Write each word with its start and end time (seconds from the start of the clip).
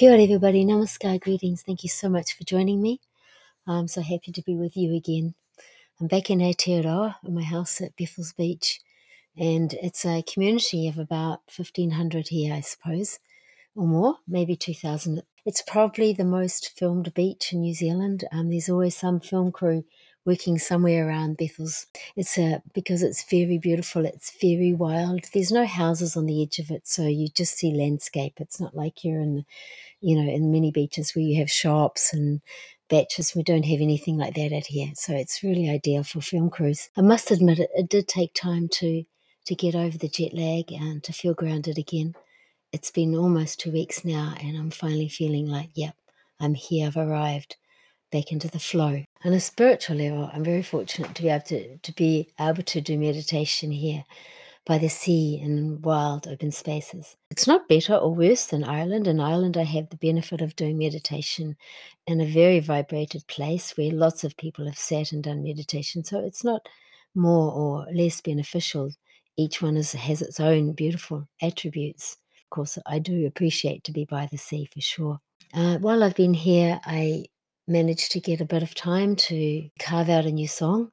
Kia 0.00 0.12
ora, 0.12 0.22
everybody. 0.22 0.64
Namaskar, 0.64 1.20
greetings. 1.20 1.60
Thank 1.60 1.82
you 1.82 1.90
so 1.90 2.08
much 2.08 2.34
for 2.34 2.44
joining 2.44 2.80
me. 2.80 3.02
I'm 3.66 3.86
so 3.86 4.00
happy 4.00 4.32
to 4.32 4.40
be 4.40 4.56
with 4.56 4.74
you 4.74 4.96
again. 4.96 5.34
I'm 6.00 6.06
back 6.06 6.30
in 6.30 6.38
Aotearoa, 6.38 7.16
in 7.26 7.34
my 7.34 7.42
house 7.42 7.82
at 7.82 7.94
Bethells 7.98 8.34
Beach, 8.34 8.80
and 9.36 9.74
it's 9.74 10.06
a 10.06 10.22
community 10.22 10.88
of 10.88 10.96
about 10.96 11.40
1,500 11.54 12.28
here, 12.28 12.54
I 12.54 12.62
suppose, 12.62 13.18
or 13.76 13.86
more, 13.86 14.14
maybe 14.26 14.56
2,000. 14.56 15.22
It's 15.44 15.60
probably 15.60 16.14
the 16.14 16.24
most 16.24 16.70
filmed 16.78 17.12
beach 17.12 17.52
in 17.52 17.60
New 17.60 17.74
Zealand. 17.74 18.24
Um, 18.32 18.48
there's 18.48 18.70
always 18.70 18.96
some 18.96 19.20
film 19.20 19.52
crew 19.52 19.84
working 20.30 20.58
somewhere 20.58 21.08
around 21.08 21.36
Bethells. 21.36 21.86
It's 22.14 22.38
a 22.38 22.62
because 22.72 23.02
it's 23.02 23.24
very 23.28 23.58
beautiful. 23.58 24.06
It's 24.06 24.32
very 24.40 24.72
wild. 24.72 25.24
There's 25.34 25.50
no 25.50 25.66
houses 25.66 26.16
on 26.16 26.26
the 26.26 26.40
edge 26.40 26.60
of 26.60 26.70
it, 26.70 26.86
so 26.86 27.02
you 27.02 27.26
just 27.28 27.56
see 27.56 27.74
landscape. 27.74 28.34
It's 28.36 28.60
not 28.60 28.76
like 28.76 29.02
you're 29.02 29.20
in, 29.20 29.44
you 30.00 30.14
know, 30.16 30.30
in 30.32 30.52
many 30.52 30.70
beaches 30.70 31.14
where 31.14 31.24
you 31.24 31.40
have 31.40 31.50
shops 31.50 32.12
and 32.12 32.40
baches. 32.88 33.34
We 33.34 33.42
don't 33.42 33.64
have 33.64 33.80
anything 33.80 34.18
like 34.18 34.34
that 34.34 34.52
out 34.52 34.66
here, 34.66 34.92
so 34.94 35.14
it's 35.14 35.42
really 35.42 35.68
ideal 35.68 36.04
for 36.04 36.20
film 36.20 36.48
crews. 36.48 36.90
I 36.96 37.00
must 37.00 37.32
admit, 37.32 37.58
it, 37.58 37.70
it 37.74 37.88
did 37.88 38.06
take 38.06 38.32
time 38.32 38.68
to 38.78 39.04
to 39.46 39.54
get 39.56 39.74
over 39.74 39.98
the 39.98 40.08
jet 40.08 40.32
lag 40.32 40.70
and 40.70 41.02
to 41.02 41.12
feel 41.12 41.34
grounded 41.34 41.76
again. 41.76 42.14
It's 42.72 42.92
been 42.92 43.16
almost 43.16 43.58
two 43.58 43.72
weeks 43.72 44.04
now, 44.04 44.34
and 44.40 44.56
I'm 44.56 44.70
finally 44.70 45.08
feeling 45.08 45.46
like, 45.48 45.70
yep, 45.74 45.96
I'm 46.38 46.54
here. 46.54 46.86
I've 46.86 46.96
arrived 46.96 47.56
back 48.10 48.32
into 48.32 48.48
the 48.48 48.58
flow. 48.58 49.02
On 49.24 49.32
a 49.32 49.40
spiritual 49.40 49.96
level, 49.96 50.30
I'm 50.32 50.44
very 50.44 50.62
fortunate 50.62 51.14
to 51.14 51.22
be 51.22 51.28
able 51.28 51.44
to, 51.46 51.78
to 51.78 51.92
be 51.92 52.28
able 52.38 52.62
to 52.62 52.80
do 52.80 52.98
meditation 52.98 53.70
here 53.70 54.04
by 54.66 54.78
the 54.78 54.88
sea 54.88 55.40
and 55.42 55.84
wild 55.84 56.28
open 56.28 56.50
spaces. 56.50 57.16
It's 57.30 57.46
not 57.46 57.68
better 57.68 57.96
or 57.96 58.14
worse 58.14 58.46
than 58.46 58.62
Ireland. 58.62 59.06
In 59.06 59.20
Ireland, 59.20 59.56
I 59.56 59.64
have 59.64 59.90
the 59.90 59.96
benefit 59.96 60.40
of 60.40 60.56
doing 60.56 60.78
meditation 60.78 61.56
in 62.06 62.20
a 62.20 62.26
very 62.26 62.60
vibrated 62.60 63.26
place 63.26 63.76
where 63.76 63.92
lots 63.92 64.22
of 64.22 64.36
people 64.36 64.66
have 64.66 64.78
sat 64.78 65.12
and 65.12 65.22
done 65.22 65.42
meditation. 65.42 66.04
So 66.04 66.20
it's 66.20 66.44
not 66.44 66.68
more 67.14 67.52
or 67.52 67.86
less 67.92 68.20
beneficial. 68.20 68.92
Each 69.36 69.62
one 69.62 69.76
is, 69.76 69.92
has 69.92 70.22
its 70.22 70.38
own 70.38 70.72
beautiful 70.72 71.26
attributes. 71.40 72.16
Of 72.44 72.50
course, 72.50 72.78
I 72.86 72.98
do 72.98 73.26
appreciate 73.26 73.84
to 73.84 73.92
be 73.92 74.04
by 74.04 74.28
the 74.30 74.38
sea 74.38 74.68
for 74.72 74.80
sure. 74.80 75.20
Uh, 75.54 75.78
while 75.78 76.04
I've 76.04 76.14
been 76.14 76.34
here, 76.34 76.80
I 76.84 77.24
managed 77.70 78.12
to 78.12 78.20
get 78.20 78.40
a 78.40 78.44
bit 78.44 78.62
of 78.62 78.74
time 78.74 79.16
to 79.16 79.70
carve 79.78 80.08
out 80.08 80.26
a 80.26 80.32
new 80.32 80.48
song. 80.48 80.90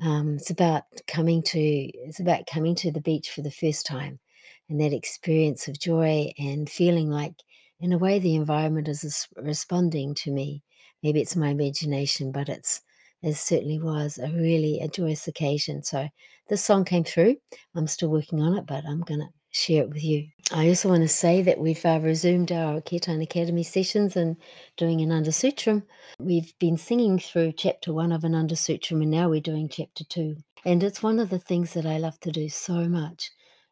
Um, 0.00 0.36
it's 0.36 0.50
about 0.50 0.84
coming 1.06 1.42
to 1.44 1.58
it's 1.58 2.20
about 2.20 2.46
coming 2.46 2.74
to 2.76 2.90
the 2.90 3.00
beach 3.00 3.30
for 3.30 3.42
the 3.42 3.50
first 3.50 3.84
time, 3.86 4.20
and 4.68 4.80
that 4.80 4.92
experience 4.92 5.68
of 5.68 5.78
joy 5.78 6.32
and 6.38 6.70
feeling 6.70 7.10
like, 7.10 7.34
in 7.80 7.92
a 7.92 7.98
way, 7.98 8.18
the 8.18 8.36
environment 8.36 8.88
is 8.88 9.28
responding 9.36 10.14
to 10.16 10.30
me. 10.30 10.62
Maybe 11.02 11.20
it's 11.20 11.36
my 11.36 11.50
imagination, 11.50 12.32
but 12.32 12.48
it's 12.48 12.80
it 13.22 13.34
certainly 13.34 13.80
was 13.80 14.18
a 14.18 14.28
really 14.30 14.80
a 14.80 14.88
joyous 14.88 15.28
occasion. 15.28 15.82
So 15.82 16.08
this 16.48 16.64
song 16.64 16.84
came 16.84 17.04
through. 17.04 17.36
I'm 17.74 17.86
still 17.86 18.08
working 18.10 18.40
on 18.40 18.56
it, 18.56 18.66
but 18.66 18.84
I'm 18.86 19.00
gonna 19.00 19.30
share 19.52 19.82
it 19.82 19.90
with 19.90 20.02
you. 20.02 20.28
I 20.50 20.68
also 20.68 20.88
want 20.88 21.02
to 21.02 21.08
say 21.08 21.42
that 21.42 21.58
we've 21.58 21.84
uh, 21.84 22.00
resumed 22.02 22.50
our 22.50 22.80
Kirtan 22.80 23.20
Academy 23.20 23.62
sessions 23.62 24.16
and 24.16 24.36
doing 24.76 25.00
Ananda 25.00 25.30
Sutram. 25.30 25.82
We've 26.18 26.52
been 26.58 26.76
singing 26.78 27.18
through 27.18 27.52
chapter 27.52 27.92
one 27.92 28.12
of 28.12 28.24
Ananda 28.24 28.54
Sutram 28.54 29.02
and 29.02 29.10
now 29.10 29.28
we're 29.28 29.40
doing 29.40 29.68
chapter 29.68 30.04
two. 30.04 30.36
And 30.64 30.82
it's 30.82 31.02
one 31.02 31.18
of 31.18 31.30
the 31.30 31.38
things 31.38 31.74
that 31.74 31.86
I 31.86 31.98
love 31.98 32.18
to 32.20 32.30
do 32.30 32.48
so 32.48 32.88
much 32.88 33.30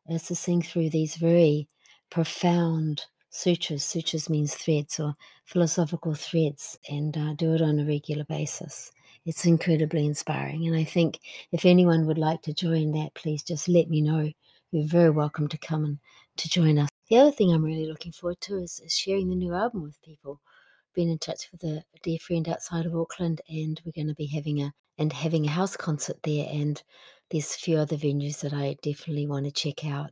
is 0.08 0.24
to 0.24 0.34
sing 0.34 0.62
through 0.62 0.90
these 0.90 1.16
very 1.16 1.68
profound 2.10 3.04
sutras. 3.30 3.84
Sutras 3.84 4.28
means 4.28 4.54
threads 4.54 5.00
or 5.00 5.14
philosophical 5.46 6.14
threads 6.14 6.78
and 6.90 7.16
uh, 7.16 7.34
do 7.34 7.54
it 7.54 7.62
on 7.62 7.78
a 7.78 7.86
regular 7.86 8.24
basis. 8.24 8.90
It's 9.24 9.46
incredibly 9.46 10.04
inspiring. 10.06 10.66
And 10.66 10.76
I 10.76 10.84
think 10.84 11.20
if 11.52 11.64
anyone 11.64 12.06
would 12.06 12.18
like 12.18 12.42
to 12.42 12.54
join 12.54 12.92
that, 12.92 13.14
please 13.14 13.42
just 13.42 13.68
let 13.68 13.88
me 13.88 14.00
know 14.02 14.30
you're 14.70 14.86
very 14.86 15.10
welcome 15.10 15.48
to 15.48 15.58
come 15.58 15.84
and 15.84 15.98
to 16.36 16.48
join 16.48 16.78
us. 16.78 16.88
The 17.08 17.18
other 17.18 17.32
thing 17.32 17.52
I'm 17.52 17.64
really 17.64 17.86
looking 17.86 18.12
forward 18.12 18.40
to 18.42 18.58
is, 18.58 18.80
is 18.84 18.96
sharing 18.96 19.28
the 19.28 19.34
new 19.34 19.52
album 19.52 19.82
with 19.82 20.00
people. 20.02 20.40
Been 20.94 21.08
in 21.08 21.18
touch 21.18 21.48
with 21.50 21.64
a, 21.64 21.82
dear 22.02 22.18
friend 22.18 22.48
outside 22.48 22.86
of 22.86 22.94
Auckland, 22.94 23.40
and 23.48 23.80
we're 23.84 23.92
going 23.92 24.08
to 24.08 24.14
be 24.14 24.26
having 24.26 24.62
a 24.62 24.72
and 24.98 25.12
having 25.12 25.46
a 25.46 25.50
house 25.50 25.76
concert 25.76 26.18
there. 26.22 26.46
And 26.50 26.82
there's 27.30 27.54
a 27.54 27.58
few 27.58 27.78
other 27.78 27.96
venues 27.96 28.40
that 28.40 28.52
I 28.52 28.76
definitely 28.82 29.26
want 29.26 29.46
to 29.46 29.50
check 29.50 29.84
out. 29.84 30.10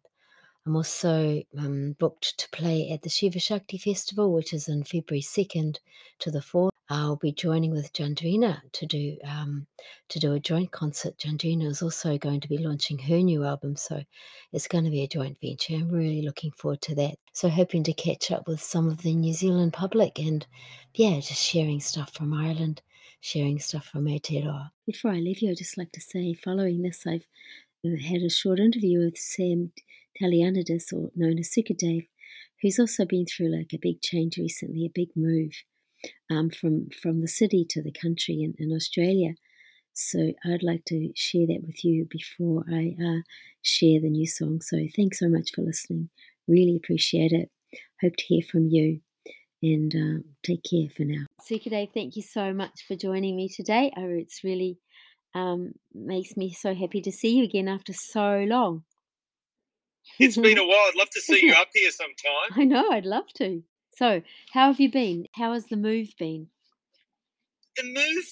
I'm 0.66 0.76
also 0.76 1.42
um, 1.56 1.94
booked 1.98 2.38
to 2.38 2.48
play 2.50 2.90
at 2.90 3.02
the 3.02 3.08
Shiva 3.08 3.38
Shakti 3.38 3.78
Festival, 3.78 4.32
which 4.32 4.52
is 4.52 4.68
in 4.68 4.84
February 4.84 5.22
2nd 5.22 5.76
to 6.20 6.30
the 6.30 6.40
4th. 6.40 6.70
I'll 6.90 7.16
be 7.16 7.32
joining 7.32 7.70
with 7.70 7.92
Jandrina 7.92 8.62
to 8.72 8.86
do 8.86 9.18
um, 9.22 9.66
to 10.08 10.18
do 10.18 10.32
a 10.32 10.40
joint 10.40 10.70
concert. 10.70 11.18
Jandrina 11.18 11.66
is 11.66 11.82
also 11.82 12.16
going 12.16 12.40
to 12.40 12.48
be 12.48 12.56
launching 12.56 12.98
her 12.98 13.18
new 13.18 13.44
album, 13.44 13.76
so 13.76 14.02
it's 14.52 14.68
going 14.68 14.84
to 14.84 14.90
be 14.90 15.02
a 15.02 15.08
joint 15.08 15.36
venture. 15.42 15.74
I'm 15.74 15.90
really 15.90 16.22
looking 16.22 16.50
forward 16.52 16.80
to 16.82 16.94
that. 16.94 17.16
So 17.34 17.50
hoping 17.50 17.84
to 17.84 17.92
catch 17.92 18.30
up 18.30 18.48
with 18.48 18.62
some 18.62 18.88
of 18.88 19.02
the 19.02 19.14
New 19.14 19.34
Zealand 19.34 19.74
public 19.74 20.18
and 20.18 20.46
yeah, 20.94 21.20
just 21.20 21.42
sharing 21.42 21.80
stuff 21.80 22.14
from 22.14 22.32
Ireland, 22.32 22.80
sharing 23.20 23.58
stuff 23.58 23.84
from 23.84 24.06
Aotearoa. 24.06 24.70
Before 24.86 25.10
I 25.10 25.18
leave 25.18 25.42
you, 25.42 25.50
I'd 25.50 25.58
just 25.58 25.76
like 25.76 25.92
to 25.92 26.00
say, 26.00 26.32
following 26.32 26.80
this, 26.80 27.06
I've 27.06 27.26
had 27.84 28.22
a 28.22 28.30
short 28.30 28.58
interview 28.58 29.04
with 29.04 29.18
Sam 29.18 29.72
Talianidis, 30.18 30.90
or 30.94 31.10
known 31.14 31.38
as 31.38 31.50
Sukadave, 31.50 32.08
who's 32.62 32.78
also 32.78 33.04
been 33.04 33.26
through 33.26 33.54
like 33.54 33.72
a 33.74 33.78
big 33.78 34.00
change 34.00 34.38
recently, 34.38 34.86
a 34.86 34.90
big 34.92 35.10
move 35.14 35.52
um, 36.30 36.50
from 36.50 36.88
from 36.90 37.20
the 37.20 37.28
city 37.28 37.64
to 37.70 37.82
the 37.82 37.92
country 37.92 38.42
in, 38.42 38.54
in 38.58 38.74
Australia. 38.74 39.34
So 39.94 40.32
I'd 40.44 40.62
like 40.62 40.84
to 40.86 41.10
share 41.16 41.46
that 41.48 41.64
with 41.66 41.84
you 41.84 42.06
before 42.08 42.64
I 42.70 42.94
uh, 43.02 43.22
share 43.62 44.00
the 44.00 44.10
new 44.10 44.28
song. 44.28 44.60
So 44.60 44.86
thanks 44.94 45.18
so 45.18 45.28
much 45.28 45.50
for 45.52 45.62
listening. 45.62 46.10
Really 46.46 46.76
appreciate 46.76 47.32
it. 47.32 47.50
Hope 48.00 48.14
to 48.16 48.24
hear 48.24 48.42
from 48.48 48.68
you. 48.68 49.00
And 49.60 49.92
uh, 49.92 50.22
take 50.44 50.62
care 50.62 50.88
for 50.96 51.02
now. 51.02 51.26
Sukadave, 51.42 51.92
thank 51.92 52.14
you 52.14 52.22
so 52.22 52.52
much 52.52 52.84
for 52.86 52.94
joining 52.94 53.34
me 53.34 53.48
today. 53.48 53.92
Oh, 53.96 54.08
it's 54.08 54.44
really 54.44 54.78
um, 55.34 55.72
makes 55.92 56.36
me 56.36 56.52
so 56.52 56.74
happy 56.74 57.00
to 57.02 57.10
see 57.10 57.36
you 57.36 57.44
again 57.44 57.66
after 57.66 57.92
so 57.92 58.44
long. 58.48 58.84
It's 60.18 60.36
been 60.36 60.58
a 60.58 60.64
while. 60.64 60.86
I'd 60.88 60.96
love 60.96 61.10
to 61.10 61.20
see 61.20 61.44
you 61.44 61.52
up 61.58 61.68
here 61.74 61.90
sometime. 61.90 62.52
I 62.52 62.64
know, 62.64 62.88
I'd 62.90 63.04
love 63.04 63.32
to. 63.34 63.62
So, 63.98 64.22
how 64.52 64.68
have 64.68 64.78
you 64.78 64.92
been? 64.92 65.26
How 65.34 65.54
has 65.54 65.66
the 65.66 65.76
move 65.76 66.14
been? 66.20 66.46
The 67.76 67.82
move, 67.82 68.26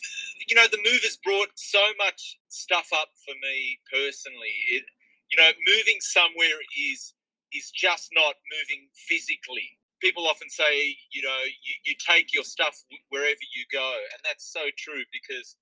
you 0.46 0.54
know, 0.54 0.68
the 0.70 0.78
move 0.78 1.02
has 1.02 1.18
brought 1.24 1.50
so 1.56 1.82
much 1.98 2.38
stuff 2.46 2.90
up 2.94 3.08
for 3.26 3.34
me 3.42 3.80
personally. 3.92 4.54
It, 4.70 4.84
you 5.28 5.42
know, 5.42 5.50
moving 5.66 5.96
somewhere 5.98 6.62
is 6.78 7.14
is 7.52 7.72
just 7.72 8.10
not 8.14 8.34
moving 8.54 8.86
physically. 9.08 9.66
People 10.00 10.28
often 10.28 10.48
say, 10.48 10.96
you 11.10 11.22
know, 11.22 11.42
you, 11.42 11.74
you 11.84 11.94
take 11.98 12.32
your 12.32 12.44
stuff 12.44 12.80
wherever 13.08 13.46
you 13.56 13.64
go, 13.72 13.92
and 14.12 14.20
that's 14.22 14.52
so 14.52 14.66
true 14.78 15.02
because, 15.10 15.56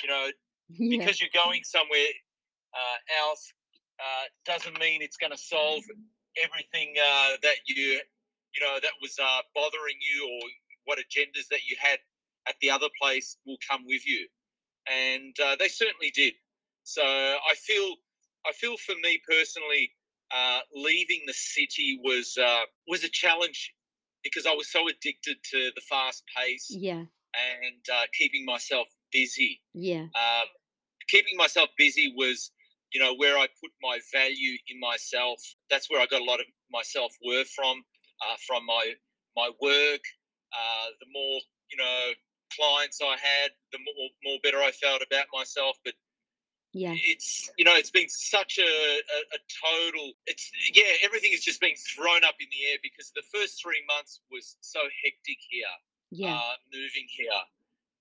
you 0.00 0.08
know, 0.08 0.28
yeah. 0.68 0.96
because 0.96 1.20
you're 1.20 1.34
going 1.34 1.64
somewhere 1.64 2.14
uh, 2.72 3.26
else 3.26 3.52
uh, 3.98 4.26
doesn't 4.46 4.78
mean 4.78 5.02
it's 5.02 5.16
going 5.16 5.32
to 5.32 5.38
solve 5.38 5.82
everything 6.38 6.94
uh, 7.02 7.34
that 7.42 7.56
you 7.66 7.98
you 8.54 8.64
know 8.64 8.78
that 8.82 8.92
was 9.00 9.16
uh, 9.18 9.42
bothering 9.54 9.96
you 10.00 10.24
or 10.24 10.48
what 10.84 10.98
agendas 10.98 11.48
that 11.50 11.64
you 11.68 11.76
had 11.78 11.98
at 12.48 12.54
the 12.60 12.70
other 12.70 12.88
place 13.00 13.36
will 13.46 13.58
come 13.68 13.84
with 13.86 14.06
you, 14.06 14.26
and 14.88 15.34
uh, 15.40 15.56
they 15.58 15.68
certainly 15.68 16.10
did. 16.14 16.34
So 16.82 17.02
I 17.02 17.54
feel 17.56 17.96
I 18.46 18.52
feel 18.52 18.76
for 18.76 18.94
me 19.02 19.20
personally, 19.28 19.92
uh, 20.34 20.60
leaving 20.74 21.22
the 21.26 21.34
city 21.34 22.00
was 22.02 22.38
was 22.88 23.04
a 23.04 23.08
challenge 23.08 23.74
because 24.22 24.46
I 24.46 24.52
was 24.52 24.70
so 24.70 24.88
addicted 24.88 25.36
to 25.50 25.70
the 25.74 25.82
fast 25.88 26.24
pace. 26.36 26.66
Yeah. 26.70 27.04
And 27.32 28.10
keeping 28.18 28.44
myself 28.44 28.88
busy. 29.12 29.60
Yeah. 29.72 30.02
Um, 30.02 30.48
keeping 31.10 31.36
myself 31.36 31.68
busy 31.76 32.14
was 32.16 32.52
you 32.92 33.00
know 33.00 33.14
where 33.16 33.36
i 33.36 33.46
put 33.60 33.70
my 33.82 33.98
value 34.12 34.56
in 34.68 34.78
myself 34.80 35.38
that's 35.68 35.90
where 35.90 36.00
i 36.00 36.06
got 36.06 36.20
a 36.20 36.24
lot 36.24 36.40
of 36.40 36.46
my 36.70 36.82
self-worth 36.82 37.48
from 37.48 37.82
uh, 38.22 38.36
from 38.46 38.64
my 38.66 38.92
my 39.36 39.50
work 39.60 40.02
uh, 40.52 40.86
the 41.00 41.06
more 41.12 41.40
you 41.70 41.76
know 41.76 42.12
clients 42.56 43.00
i 43.02 43.12
had 43.12 43.50
the 43.72 43.78
more, 43.78 44.08
more 44.24 44.38
better 44.42 44.58
i 44.58 44.70
felt 44.70 45.02
about 45.06 45.26
myself 45.32 45.76
but 45.84 45.94
yeah. 46.72 46.94
it's 46.94 47.50
you 47.58 47.64
know 47.64 47.74
it's 47.74 47.90
been 47.90 48.08
such 48.08 48.58
a, 48.58 48.62
a, 48.62 49.18
a, 49.34 49.40
total 49.50 50.12
it's 50.26 50.50
yeah 50.72 51.02
everything 51.02 51.30
has 51.32 51.40
just 51.40 51.60
been 51.60 51.74
thrown 51.74 52.22
up 52.22 52.34
in 52.38 52.46
the 52.50 52.70
air 52.70 52.78
because 52.82 53.12
the 53.14 53.22
first 53.34 53.60
three 53.62 53.82
months 53.86 54.20
was 54.30 54.56
so 54.60 54.80
hectic 55.02 55.38
here 55.48 55.66
yeah. 56.10 56.34
uh, 56.34 56.54
moving 56.72 57.06
here. 57.06 57.42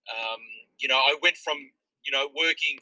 Um, 0.10 0.42
you 0.80 0.88
know 0.88 0.98
i 0.98 1.16
went 1.22 1.38
from 1.38 1.58
you 2.06 2.12
know 2.12 2.30
working 2.36 2.78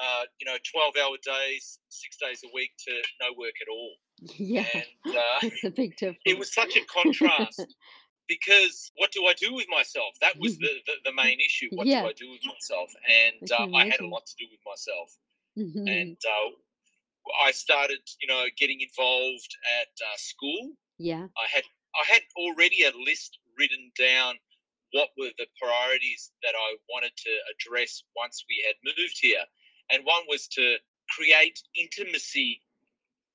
uh, 0.00 0.24
you 0.40 0.46
know, 0.46 0.56
12 0.64 0.94
hour 0.96 1.16
days, 1.22 1.78
six 1.88 2.16
days 2.16 2.42
a 2.44 2.50
week 2.54 2.72
to 2.78 2.92
no 3.20 3.32
work 3.36 3.54
at 3.60 3.68
all. 3.70 3.94
Yeah. 4.38 4.66
And 4.74 5.16
uh, 5.16 5.20
it's 5.42 5.64
a 5.64 5.70
big 5.70 5.96
difference. 5.96 6.20
It 6.24 6.38
was 6.38 6.52
such 6.54 6.76
a 6.76 6.84
contrast 6.86 7.60
because 8.28 8.90
what 8.96 9.10
do 9.12 9.26
I 9.26 9.34
do 9.34 9.54
with 9.54 9.66
myself? 9.68 10.10
That 10.20 10.38
was 10.38 10.58
the, 10.58 10.68
the, 10.86 10.92
the 11.04 11.12
main 11.12 11.38
issue. 11.40 11.68
What 11.72 11.86
Yeah. 11.86 12.02
do 12.02 12.08
I 12.08 12.12
do 12.12 12.30
with 12.30 12.44
myself? 12.46 12.90
And 13.08 13.50
I 13.52 13.64
uh, 13.64 13.66
I 13.80 13.86
had 13.86 14.00
a 14.00 14.06
lot 14.06 14.24
to 14.26 14.34
do 14.38 14.46
with 14.50 14.60
myself. 14.66 15.18
Mhm. 15.58 15.84
And 15.90 16.16
uh, 16.36 16.50
I 17.44 17.50
started, 17.52 18.00
you 18.20 18.28
know, 18.28 18.44
getting 18.56 18.80
involved 18.80 19.56
at 19.80 19.88
uh, 20.04 20.16
school. 20.16 20.72
yeah. 20.98 21.26
I 21.36 21.46
had 21.48 21.64
I 21.94 22.04
had 22.12 22.22
already 22.36 22.84
a 22.84 22.92
list 22.96 23.38
written 23.58 23.92
down 23.98 24.36
what 24.92 25.10
were 25.18 25.30
the 25.38 25.46
priorities 25.60 26.32
that 26.42 26.54
I 26.56 26.76
wanted 26.88 27.12
to 27.16 27.32
address 27.52 28.02
once 28.16 28.44
we 28.48 28.62
had 28.66 28.76
moved 28.84 29.18
here. 29.20 29.44
And 29.90 30.04
one 30.04 30.22
was 30.28 30.48
to 30.48 30.76
create 31.16 31.58
intimacy 31.74 32.60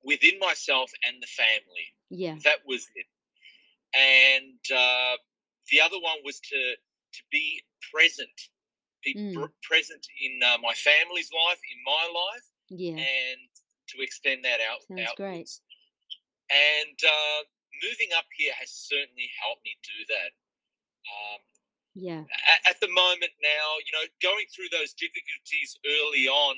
within 0.03 0.39
myself 0.39 0.91
and 1.07 1.21
the 1.21 1.27
family. 1.27 1.87
Yeah. 2.09 2.35
That 2.43 2.59
was 2.65 2.87
it. 2.95 3.05
And 3.95 4.59
uh, 4.75 5.15
the 5.71 5.81
other 5.81 5.97
one 5.99 6.17
was 6.23 6.39
to 6.39 6.75
to 7.13 7.21
be 7.31 7.63
present, 7.93 8.37
be 9.03 9.15
Mm. 9.15 9.33
pr- 9.33 9.53
present 9.63 10.05
in 10.21 10.39
uh, 10.43 10.57
my 10.61 10.73
family's 10.73 11.29
life, 11.31 11.59
in 11.71 11.79
my 11.85 12.05
life, 12.13 12.45
Yeah. 12.69 12.97
and 12.99 13.39
to 13.89 14.01
extend 14.03 14.43
that 14.45 14.59
out 14.61 14.83
Sounds 14.83 15.13
great. 15.15 15.49
And 16.51 16.99
uh, 17.03 17.39
moving 17.83 18.09
up 18.15 18.25
here 18.35 18.53
has 18.59 18.69
certainly 18.71 19.29
helped 19.41 19.63
me 19.63 19.77
do 19.83 20.05
that. 20.13 20.31
Um, 21.07 21.41
Yeah. 21.95 22.23
at, 22.51 22.75
at 22.75 22.79
the 22.81 22.89
moment 22.89 23.31
now, 23.41 23.67
you 23.85 23.91
know, 23.93 24.05
going 24.21 24.45
through 24.53 24.69
those 24.69 24.93
difficulties 24.93 25.79
early 25.85 26.27
on 26.27 26.55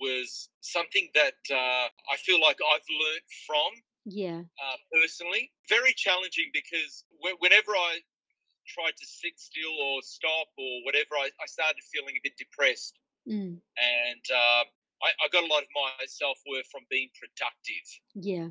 was 0.00 0.48
something 0.60 1.08
that 1.14 1.38
uh, 1.50 1.86
I 2.10 2.16
feel 2.18 2.40
like 2.40 2.58
I've 2.72 2.88
learned 2.90 3.28
from 3.46 3.70
Yeah. 4.06 4.40
uh, 4.40 4.76
personally. 4.92 5.52
Very 5.68 5.92
challenging 5.92 6.50
because 6.52 7.04
whe- 7.22 7.38
whenever 7.38 7.72
I 7.72 8.00
tried 8.66 8.96
to 8.96 9.06
sit 9.06 9.38
still 9.38 9.72
or 9.80 10.02
stop 10.02 10.48
or 10.58 10.84
whatever, 10.84 11.14
I, 11.16 11.30
I 11.40 11.46
started 11.46 11.82
feeling 11.92 12.16
a 12.16 12.20
bit 12.22 12.36
depressed. 12.36 12.98
Mm. 13.28 13.60
And 13.76 14.24
uh, 14.32 14.64
I, 15.02 15.08
I 15.24 15.28
got 15.32 15.44
a 15.44 15.46
lot 15.52 15.62
of 15.62 15.68
my 15.74 16.04
self 16.06 16.38
worth 16.48 16.66
from 16.72 16.82
being 16.90 17.10
productive. 17.18 17.86
Yeah. 18.14 18.48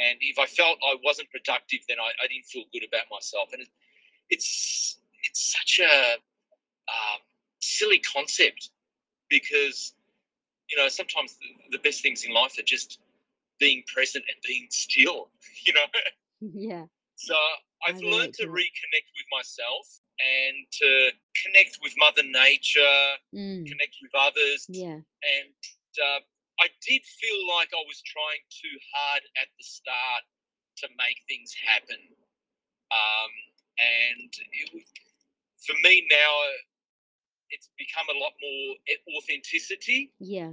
And 0.00 0.16
if 0.20 0.38
I 0.38 0.46
felt 0.46 0.78
I 0.82 0.96
wasn't 1.04 1.30
productive, 1.30 1.80
then 1.88 1.98
I, 2.00 2.08
I 2.22 2.26
didn't 2.28 2.46
feel 2.46 2.64
good 2.72 2.84
about 2.88 3.04
myself. 3.10 3.50
And 3.52 3.62
it, 3.62 3.68
it's 4.30 4.98
it's 5.24 5.52
such 5.52 5.80
a 5.80 6.14
um, 6.88 7.20
silly 7.60 7.98
concept 8.00 8.70
because 9.28 9.94
you 10.70 10.76
know 10.76 10.88
sometimes 10.88 11.36
the, 11.40 11.76
the 11.76 11.82
best 11.82 12.00
things 12.02 12.24
in 12.24 12.32
life 12.32 12.58
are 12.58 12.62
just 12.62 12.98
being 13.60 13.82
present 13.92 14.24
and 14.28 14.36
being 14.46 14.66
still. 14.70 15.30
You 15.66 15.72
know, 15.72 15.86
Yeah. 16.40 16.84
so 17.16 17.34
I've 17.86 17.96
relate 18.00 18.12
learned 18.12 18.34
to 18.34 18.46
reconnect 18.48 19.08
with 19.16 19.28
myself 19.32 19.86
and 20.20 20.56
to 20.80 21.10
connect 21.42 21.78
with 21.82 21.94
Mother 21.96 22.22
Nature, 22.22 23.00
Mm. 23.34 23.64
connect 23.66 23.96
with 24.02 24.12
others, 24.14 24.66
Yeah. 24.68 25.00
and 25.36 25.54
uh, 26.06 26.20
I 26.60 26.68
did 26.86 27.02
feel 27.20 27.40
like 27.56 27.70
I 27.72 27.82
was 27.86 28.02
trying 28.04 28.42
too 28.50 28.76
hard 28.94 29.22
at 29.40 29.48
the 29.58 29.64
start 29.64 30.22
to 30.78 30.88
make 30.98 31.18
things 31.28 31.54
happen. 31.66 31.98
Um, 32.92 33.32
and 33.78 34.30
it, 34.62 34.68
was- 34.74 34.92
for 35.66 35.74
me 35.82 36.06
now, 36.10 36.34
it's 37.54 37.70
become 37.78 38.06
a 38.10 38.18
lot 38.18 38.32
more 38.42 38.76
authenticity. 39.16 40.12
Yeah. 40.18 40.52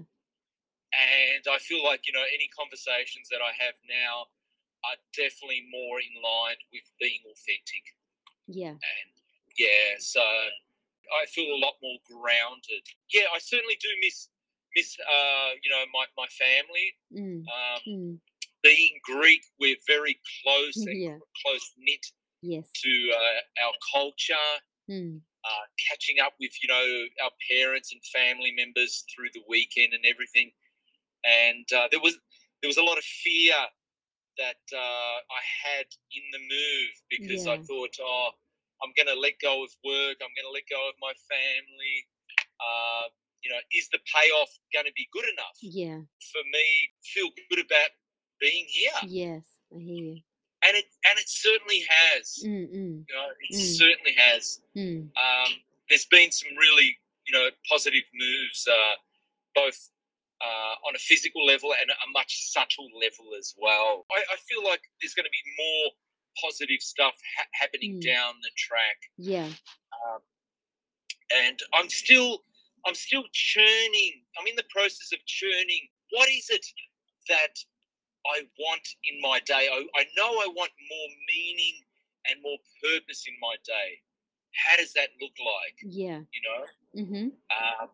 And 0.91 1.43
I 1.49 1.57
feel 1.57 1.83
like, 1.83 2.05
you 2.05 2.13
know, 2.13 2.23
any 2.33 2.47
conversations 2.51 3.29
that 3.31 3.39
I 3.41 3.51
have 3.63 3.75
now 3.87 4.27
are 4.83 4.97
definitely 5.15 5.63
more 5.71 5.99
in 5.99 6.13
line 6.21 6.59
with 6.73 6.83
being 6.99 7.21
authentic. 7.31 7.85
Yeah. 8.47 8.75
And 8.75 9.09
yeah, 9.57 9.95
so 9.99 10.21
I 10.21 11.25
feel 11.27 11.53
a 11.55 11.59
lot 11.63 11.75
more 11.81 11.97
grounded. 12.11 12.83
Yeah, 13.13 13.31
I 13.33 13.39
certainly 13.39 13.77
do 13.79 13.89
miss 14.01 14.29
miss 14.75 14.95
uh, 14.99 15.49
you 15.63 15.69
know 15.69 15.83
my, 15.93 16.05
my 16.17 16.27
family. 16.27 16.87
Mm. 17.13 17.43
Um, 17.47 17.81
Mm. 17.87 18.19
being 18.63 18.99
Greek, 19.03 19.41
we're 19.59 19.75
very 19.87 20.19
close 20.43 20.75
and 20.87 20.97
Yeah. 21.01 21.17
close 21.43 21.71
knit 21.77 22.05
Yes. 22.41 22.69
to 22.83 23.11
uh, 23.15 23.65
our 23.65 23.73
culture. 23.93 24.51
Mm. 24.89 25.21
Uh, 25.43 25.65
catching 25.89 26.19
up 26.21 26.33
with 26.39 26.51
you 26.61 26.69
know 26.69 26.85
our 27.25 27.31
parents 27.49 27.91
and 27.91 28.01
family 28.13 28.53
members 28.55 29.03
through 29.09 29.25
the 29.33 29.41
weekend 29.49 29.91
and 29.91 30.05
everything, 30.05 30.51
and 31.25 31.65
uh, 31.73 31.87
there 31.89 31.99
was 31.99 32.13
there 32.61 32.69
was 32.69 32.77
a 32.77 32.83
lot 32.83 32.97
of 32.97 33.03
fear 33.03 33.57
that 34.37 34.61
uh, 34.73 35.17
I 35.17 35.41
had 35.65 35.85
in 36.13 36.23
the 36.31 36.39
move 36.39 36.93
because 37.09 37.47
I 37.47 37.57
thought, 37.57 37.93
oh, 37.99 38.29
I'm 38.83 38.93
going 38.95 39.09
to 39.13 39.19
let 39.19 39.33
go 39.41 39.63
of 39.63 39.69
work. 39.83 40.17
I'm 40.21 40.33
going 40.37 40.45
to 40.45 40.53
let 40.53 40.69
go 40.69 40.77
of 40.89 40.95
my 41.01 41.13
family. 41.25 41.97
Uh, 42.61 43.09
you 43.43 43.49
know, 43.49 43.57
is 43.73 43.89
the 43.91 43.99
payoff 44.13 44.49
going 44.73 44.85
to 44.85 44.93
be 44.95 45.07
good 45.11 45.25
enough 45.25 45.57
Yeah. 45.61 45.99
for 46.31 46.43
me? 46.53 46.65
Feel 47.01 47.29
good 47.49 47.65
about 47.65 47.89
being 48.39 48.65
here, 48.69 48.91
Yes. 49.09 49.43
I 49.75 49.79
hear 49.81 50.03
you. 50.05 50.21
And 50.67 50.77
it 50.77 50.85
and 51.09 51.17
it 51.19 51.27
certainly 51.27 51.83
has. 51.89 52.39
Mm. 52.45 52.67
Mm. 52.69 53.05
You 53.09 53.15
know, 53.15 53.27
it 53.49 53.55
Mm. 53.55 53.77
certainly 53.77 54.13
has. 54.17 54.61
Mm. 54.75 55.09
Um, 55.17 55.51
there's 55.89 56.05
been 56.05 56.31
some 56.31 56.55
really, 56.57 56.97
you 57.27 57.33
know, 57.33 57.49
positive 57.69 58.03
moves, 58.13 58.67
uh, 58.67 58.95
both 59.55 59.89
uh, 60.41 60.75
on 60.87 60.95
a 60.95 60.99
physical 60.99 61.45
level 61.45 61.73
and 61.79 61.89
a 61.91 62.09
much 62.13 62.49
subtle 62.51 62.89
level 62.99 63.35
as 63.37 63.53
well. 63.59 64.05
I, 64.11 64.23
I 64.33 64.37
feel 64.37 64.63
like 64.63 64.81
there's 65.01 65.13
going 65.13 65.25
to 65.25 65.29
be 65.29 65.43
more 65.57 65.91
positive 66.41 66.81
stuff 66.81 67.13
ha- 67.37 67.47
happening 67.53 67.99
Mm. 67.99 68.05
down 68.05 68.35
the 68.41 68.49
track, 68.57 68.97
Yeah. 69.17 69.45
um, 69.45 70.21
and 71.31 71.59
I'm 71.73 71.89
still, 71.89 72.43
I'm 72.85 72.95
still 72.95 73.23
churning. 73.33 74.23
I'm 74.39 74.47
in 74.47 74.55
the 74.55 74.65
process 74.69 75.11
of 75.13 75.19
churning. 75.25 75.89
What 76.11 76.29
is 76.29 76.49
it 76.49 76.65
that 77.29 77.59
I 78.25 78.43
want 78.59 78.87
in 79.03 79.19
my 79.21 79.39
day? 79.45 79.67
I, 79.71 79.83
I 79.95 80.03
know 80.15 80.29
I 80.29 80.47
want 80.55 80.71
more 80.89 81.09
meaning 81.27 81.81
and 82.29 82.41
more 82.43 82.57
purpose 82.83 83.25
in 83.27 83.33
my 83.41 83.55
day. 83.65 83.99
How 84.53 84.77
does 84.77 84.93
that 84.93 85.09
look 85.21 85.33
like? 85.39 85.75
Yeah. 85.83 86.19
You 86.31 86.41
know, 86.43 86.65
Mm-hmm. 86.93 87.23
um, 87.23 87.87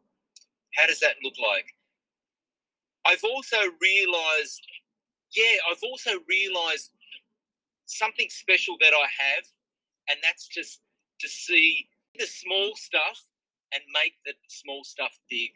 how 0.74 0.88
does 0.88 1.00
that 1.02 1.16
look 1.24 1.36
like? 1.38 1.76
I've 3.06 3.24
also 3.24 3.58
realized, 3.80 4.66
yeah, 5.36 5.58
I've 5.70 5.84
also 5.84 6.12
realized 6.28 6.92
something 7.86 8.28
special 8.30 8.76
that 8.82 8.94
I 8.94 9.06
have, 9.06 9.46
and 10.10 10.20
that's 10.24 10.48
just 10.48 10.82
to 11.20 11.30
see 11.30 11.88
the 12.18 12.26
small 12.26 12.72
stuff 12.76 13.24
and 13.72 13.84
make 13.94 14.14
the 14.26 14.34
small 14.50 14.84
stuff 14.84 15.18
big. 15.30 15.52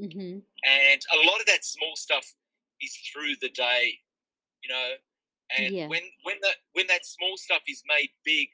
Mm-hmm. 0.00 0.38
And 0.66 1.00
a 1.12 1.26
lot 1.26 1.40
of 1.40 1.46
that 1.46 1.64
small 1.64 1.96
stuff 1.96 2.34
is 2.84 2.96
through 3.12 3.36
the 3.40 3.50
day, 3.50 3.98
you 4.62 4.70
know. 4.70 4.94
And 5.56 5.74
Yeah. 5.74 5.88
when 5.88 6.02
when 6.24 6.36
that 6.42 6.56
when 6.72 6.86
that 6.88 7.04
small 7.06 7.36
stuff 7.36 7.62
is 7.68 7.82
made 7.86 8.10
big, 8.24 8.48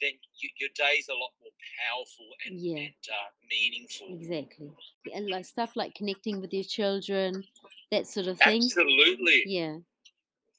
then 0.00 0.12
you, 0.40 0.50
your 0.60 0.70
day's 0.74 1.08
a 1.08 1.14
lot 1.14 1.32
more 1.40 1.50
powerful 1.84 2.28
and, 2.46 2.60
Yeah. 2.60 2.78
and 2.78 2.94
uh, 3.10 3.30
meaningful. 3.50 4.08
Exactly. 4.14 4.70
And 5.14 5.28
like 5.28 5.44
stuff 5.44 5.76
like 5.76 5.94
connecting 5.94 6.40
with 6.40 6.52
your 6.54 6.64
children, 6.64 7.44
that 7.90 8.06
sort 8.06 8.26
of 8.28 8.38
thing. 8.40 8.62
Absolutely, 8.62 9.44
Yeah. 9.44 9.78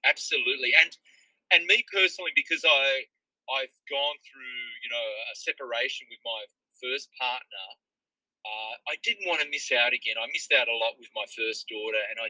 absolutely. 0.05 0.73
And 0.79 0.97
and 1.51 1.65
me 1.65 1.83
personally, 1.91 2.31
because 2.35 2.63
I 2.65 3.05
I've 3.49 3.75
gone 3.89 4.17
through 4.25 4.59
you 4.83 4.89
know 4.89 5.07
a 5.33 5.35
separation 5.35 6.07
with 6.09 6.19
my 6.25 6.45
first 6.81 7.09
partner, 7.19 7.65
uh, 8.45 8.75
I 8.89 8.95
didn't 9.03 9.27
want 9.27 9.41
to 9.41 9.49
miss 9.49 9.71
out 9.71 9.93
again. 9.93 10.15
I 10.19 10.27
missed 10.33 10.53
out 10.53 10.67
a 10.69 10.77
lot 10.77 10.99
with 10.99 11.09
my 11.15 11.25
first 11.35 11.67
daughter, 11.69 12.01
and 12.09 12.19
I 12.19 12.29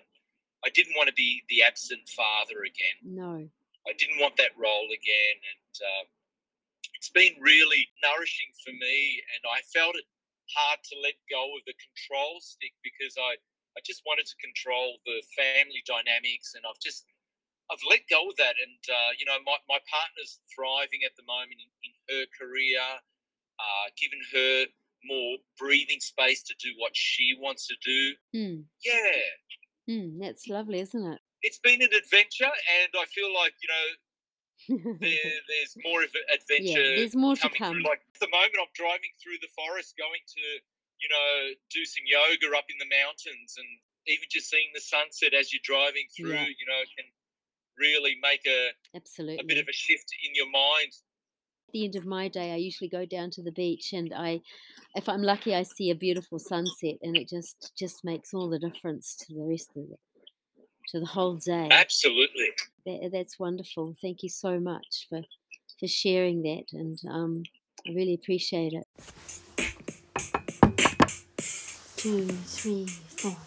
I 0.66 0.70
didn't 0.70 0.96
want 0.96 1.08
to 1.08 1.16
be 1.16 1.44
the 1.50 1.64
absent 1.64 2.08
father 2.10 2.68
again. 2.68 2.98
No. 3.04 3.48
I 3.88 3.94
didn't 3.96 4.20
want 4.20 4.36
that 4.38 4.52
role 4.60 4.92
again, 4.92 5.38
and 5.40 5.74
um, 5.82 6.06
it's 6.94 7.10
been 7.10 7.40
really 7.40 7.88
nourishing 8.04 8.52
for 8.60 8.76
me. 8.76 9.24
And 9.34 9.42
I 9.48 9.64
felt 9.72 9.96
it 9.96 10.06
hard 10.52 10.84
to 10.92 10.96
let 11.00 11.16
go 11.32 11.42
of 11.56 11.64
the 11.64 11.78
control 11.80 12.44
stick 12.44 12.76
because 12.84 13.16
I 13.16 13.40
I 13.78 13.80
just 13.86 14.04
wanted 14.04 14.28
to 14.28 14.36
control 14.44 15.00
the 15.08 15.24
family 15.32 15.80
dynamics, 15.88 16.54
and 16.60 16.68
I've 16.68 16.82
just 16.84 17.08
I've 17.72 17.82
let 17.88 18.04
go 18.12 18.28
of 18.28 18.36
that. 18.38 18.60
And 18.60 18.84
uh, 18.92 19.12
you 19.16 19.24
know, 19.24 19.40
my 19.48 19.58
my 19.72 19.80
partner's 19.88 20.44
thriving 20.52 21.08
at 21.08 21.16
the 21.16 21.24
moment 21.24 21.64
in, 21.64 21.72
in 21.88 21.94
her 22.12 22.24
career, 22.36 22.84
uh, 22.84 23.88
given 23.96 24.20
her 24.36 24.68
more 25.06 25.40
breathing 25.58 26.04
space 26.04 26.44
to 26.44 26.54
do 26.60 26.76
what 26.78 26.92
she 26.92 27.32
wants 27.40 27.68
to 27.72 27.76
do. 27.80 28.02
Mm. 28.36 28.64
Yeah, 28.84 29.24
Mm. 29.90 30.20
That's 30.22 30.48
lovely, 30.48 30.80
isn't 30.80 31.06
it? 31.06 31.20
it's 31.42 31.58
been 31.60 31.82
an 31.82 31.90
adventure, 31.96 32.52
and 32.52 32.92
I 33.00 33.06
feel 33.08 33.32
like 33.34 33.56
you 33.64 33.70
know 33.72 33.88
there, 35.00 35.32
there's 35.50 35.74
more 35.88 36.04
of 36.04 36.12
an 36.14 36.26
adventure. 36.36 36.84
yeah. 36.84 36.98
There's 37.00 37.16
more 37.16 37.36
to 37.40 37.50
come. 37.50 37.80
through. 37.80 37.84
Like 37.88 38.04
at 38.14 38.20
the 38.20 38.28
moment, 38.30 38.60
I'm 38.60 38.72
driving 38.76 39.16
through 39.24 39.40
the 39.42 39.48
forest, 39.56 39.96
going 39.98 40.20
to 40.36 40.44
you 41.00 41.10
know 41.10 41.32
do 41.72 41.84
some 41.88 42.04
yoga 42.06 42.52
up 42.58 42.68
in 42.70 42.78
the 42.78 42.92
mountains, 42.92 43.56
and 43.58 43.68
even 44.08 44.28
just 44.30 44.50
seeing 44.52 44.70
the 44.76 44.82
sunset 44.84 45.34
as 45.34 45.54
you're 45.54 45.64
driving 45.64 46.06
through, 46.12 46.36
Yeah. 46.36 46.48
you 46.52 46.66
know, 46.68 46.82
can 46.98 47.08
really 47.80 48.20
make 48.22 48.44
a, 48.46 48.76
absolutely 48.96 49.40
a 49.40 49.48
bit 49.48 49.58
of 49.58 49.68
a 49.70 49.76
shift 49.76 50.12
in 50.28 50.36
your 50.36 50.50
mind. 50.52 50.92
At 51.70 51.74
the 51.74 51.86
end 51.86 51.96
of 51.98 52.06
my 52.08 52.28
day, 52.30 52.52
I 52.52 52.56
usually 52.56 52.90
go 52.90 53.06
down 53.06 53.30
to 53.30 53.44
the 53.44 53.52
beach, 53.52 53.94
and 53.94 54.12
I, 54.12 54.42
if 54.96 55.08
I'm 55.08 55.22
lucky, 55.22 55.54
I 55.54 55.62
see 55.62 55.92
a 55.92 55.96
beautiful 55.96 56.40
sunset, 56.40 56.96
and 57.04 57.16
it 57.16 57.30
just 57.30 57.74
just 57.78 58.04
makes 58.04 58.34
all 58.34 58.50
the 58.50 58.58
difference 58.58 59.16
to 59.18 59.36
the 59.36 59.44
rest 59.44 59.70
of 59.76 59.84
it, 59.84 60.00
to 60.88 61.00
the 61.00 61.06
whole 61.06 61.36
day. 61.36 61.68
Absolutely. 61.70 62.50
That, 62.88 63.12
that's 63.14 63.38
wonderful. 63.38 63.96
Thank 64.02 64.24
you 64.24 64.30
so 64.30 64.60
much 64.60 65.06
for 65.10 65.22
for 65.80 65.88
sharing 65.88 66.42
that, 66.42 66.74
and 66.74 66.98
um, 67.08 67.44
I 67.88 67.92
really 67.92 68.16
appreciate 68.16 68.74
it. 68.74 68.88
Two, 71.98 72.26
three, 72.30 72.88
four. 72.88 73.38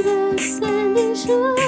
Oh 0.00 1.67